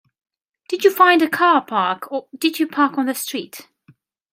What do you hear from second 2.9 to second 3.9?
on the street?